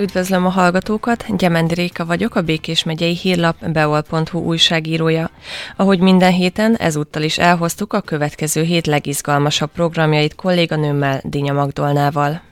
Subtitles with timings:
[0.00, 5.30] Üdvözlöm a hallgatókat, Gyemendi Réka vagyok, a Békés megyei hírlap beol.hu újságírója.
[5.76, 12.42] Ahogy minden héten, ezúttal is elhoztuk a következő hét legizgalmasabb programjait kolléganőmmel, Dinya Magdolnával.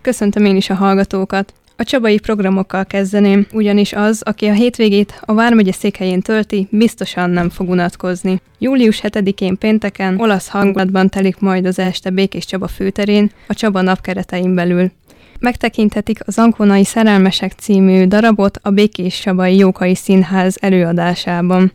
[0.00, 1.52] Köszöntöm én is a hallgatókat!
[1.76, 7.50] A csabai programokkal kezdeném, ugyanis az, aki a hétvégét a Vármegye székhelyén tölti, biztosan nem
[7.50, 8.40] fog unatkozni.
[8.58, 14.54] Július 7-én pénteken olasz hangulatban telik majd az este Békés Csaba főterén, a Csaba napkeretein
[14.54, 14.90] belül.
[15.40, 21.72] Megtekinthetik az Ankonai Szerelmesek című darabot a Békés Csabai Jókai Színház előadásában.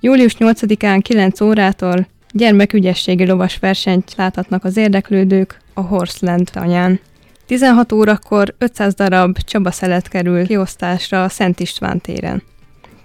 [0.00, 7.00] Július 8-án 9 órától gyermekügyességi lovas versenyt láthatnak az érdeklődők a Horseland anyán.
[7.46, 12.42] 16 órakor 500 darab Csaba szelet kerül kiosztásra a Szent István téren.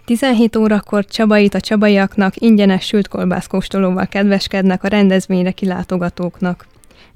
[0.05, 6.67] 17 órakor Csabait a csabaiaknak ingyenes sült kolbászkóstolóval kedveskednek a rendezvényre kilátogatóknak.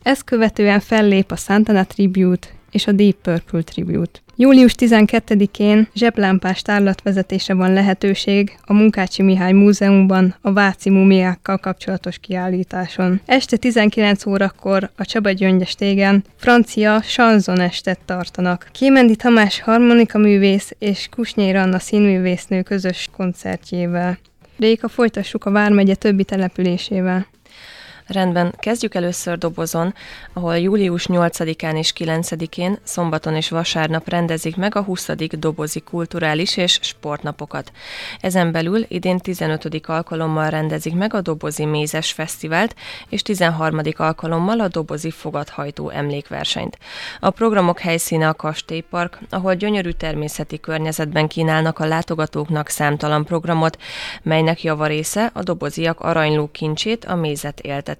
[0.03, 4.19] Ezt követően fellép a Santana Tribute és a Deep Purple Tribute.
[4.35, 13.21] Július 12-én zseblámpás tárlatvezetése van lehetőség a Munkácsi Mihály Múzeumban a Váci mumiákkal kapcsolatos kiállításon.
[13.25, 17.01] Este 19 órakor a Csaba Gyöngyes tégen francia
[17.45, 18.69] estet tartanak.
[18.71, 24.17] Kémendi Tamás harmonika művész és Kusnyér Anna színművésznő közös koncertjével.
[24.59, 27.27] Réka, folytassuk a Vármegye többi településével.
[28.11, 29.93] Rendben, kezdjük először Dobozon,
[30.33, 35.09] ahol július 8-án és 9-én, szombaton és vasárnap rendezik meg a 20.
[35.29, 37.71] Dobozi Kulturális és Sportnapokat.
[38.21, 39.81] Ezen belül idén 15.
[39.85, 42.75] alkalommal rendezik meg a Dobozi Mézes Fesztivált,
[43.09, 43.81] és 13.
[43.95, 46.77] alkalommal a Dobozi Fogadhajtó emlékversenyt.
[47.19, 53.77] A programok helyszíne a Kastélypark, ahol gyönyörű természeti környezetben kínálnak a látogatóknak számtalan programot,
[54.21, 57.99] melynek javarésze a doboziak aranyló kincsét, a mézet éltet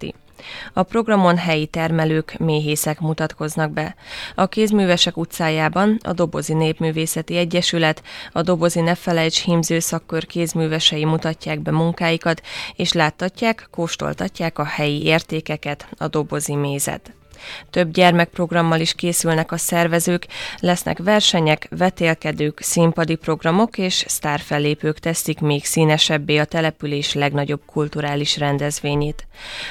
[0.73, 3.95] a programon helyi termelők, méhészek mutatkoznak be.
[4.36, 11.60] A Kézművesek utcájában a Dobozi Népművészeti Egyesület, a Dobozi Ne Felejts hímző szakkör kézművesei mutatják
[11.60, 12.42] be munkáikat,
[12.76, 17.14] és láttatják, kóstoltatják a helyi értékeket, a dobozi mézet.
[17.69, 20.27] Több gyermekprogrammal is készülnek a szervezők,
[20.59, 29.27] lesznek versenyek, vetélkedők, színpadi programok és sztárfellépők teszik még színesebbé a település legnagyobb kulturális rendezvényét.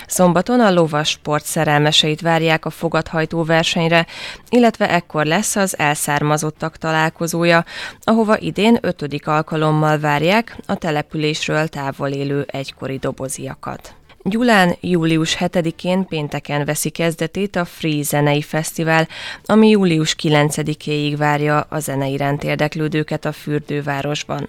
[0.06, 4.06] Szombaton a lovas sport szerelmeseit várják a fogadhajtó versenyre,
[4.48, 7.64] illetve ekkor lesz az elszármazottak találkozója,
[8.02, 13.94] ahova idén ötödik alkalommal várják a településről távol élő egykori doboziakat.
[14.25, 19.08] Gyulán július 7-én pénteken veszi kezdetét a Free Zenei Fesztivál,
[19.44, 24.48] ami július 9-éig várja a zene iránt érdeklődőket a fürdővárosban.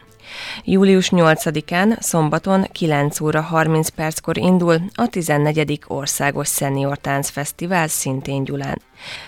[0.63, 5.81] Július 8-án, szombaton 9 óra 30 perckor indul a 14.
[5.88, 8.81] Országos Senior Tánc Fesztivál szintén Gyulán.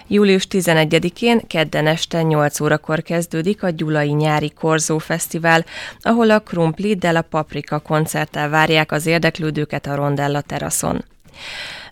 [0.08, 5.66] Július 11-én kedden este 8 órakor kezdődik a Gyulai Nyári Korzó Fesztivál,
[6.00, 9.96] ahol a Krumpli de la Paprika koncerttel várják az érdeklődőket a
[10.34, 11.04] Rondella teraszon.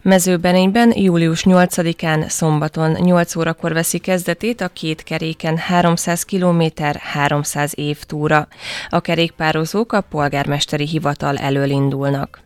[0.01, 6.63] Mezőbenényben július 8-án szombaton 8 órakor veszi kezdetét a két keréken 300 km
[6.99, 8.47] 300 év túra.
[8.89, 12.41] A kerékpározók a polgármesteri hivatal elől indulnak.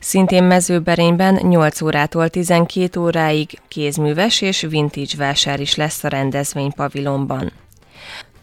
[0.00, 7.52] Szintén mezőberényben 8 órától 12 óráig kézműves és vintage vásár is lesz a rendezvény pavilonban.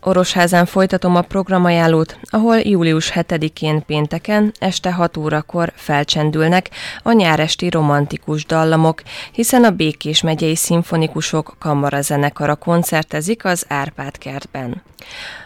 [0.07, 6.69] Orosházán folytatom a programajánlót, ahol július 7-én pénteken este 6 órakor felcsendülnek
[7.03, 9.01] a nyáresti romantikus dallamok,
[9.31, 14.81] hiszen a Békés megyei szimfonikusok kamarazenekara koncertezik az Árpád kertben.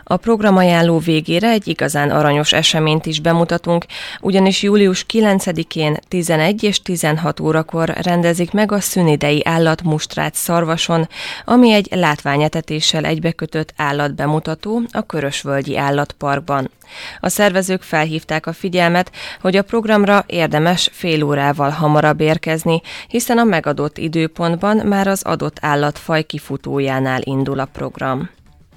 [0.04, 3.86] A programajánló végére egy igazán aranyos eseményt is bemutatunk,
[4.22, 11.08] ugyanis július 9-én 11 és 16 órakor rendezik meg a szünidei állatmustrát Szarvason,
[11.46, 14.50] ami egy látványetetéssel egybekötött állatbemutató
[14.91, 16.69] a Körösvölgyi Állatparkban.
[17.19, 19.12] A szervezők felhívták a figyelmet,
[19.42, 25.57] hogy a programra érdemes fél órával hamarabb érkezni, hiszen a megadott időpontban már az adott
[25.62, 28.30] állatfaj kifutójánál indul a program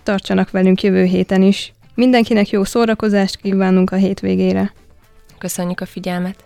[0.05, 1.73] tartsanak velünk jövő héten is.
[1.95, 4.73] Mindenkinek jó szórakozást kívánunk a hétvégére.
[5.39, 6.45] Köszönjük a figyelmet!